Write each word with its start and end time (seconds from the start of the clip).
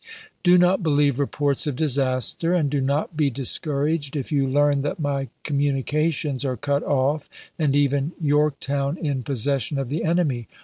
Do 0.41 0.57
not 0.57 0.81
believe 0.81 1.19
reports 1.19 1.67
of 1.67 1.75
disaster, 1.75 2.55
and 2.55 2.71
do 2.71 2.81
not 2.81 3.15
be 3.15 3.29
discouraged 3.29 4.15
if 4.15 4.31
you 4.31 4.45
learn 4.45 4.47
McClellan 4.47 4.81
that 4.81 4.99
my 4.99 5.27
communications 5.43 6.43
are 6.43 6.57
cut 6.57 6.81
off, 6.81 7.29
and 7.59 7.75
even 7.75 8.09
to 8.09 8.15
Stanton, 8.15 8.15
'''i"sc°*i2 8.19 8.23
M. 8.23 8.27
Yorktown 8.27 8.97
in 8.97 9.21
possession 9.21 9.77
of 9.77 9.89
the 9.89 10.03
enemy. 10.03 10.47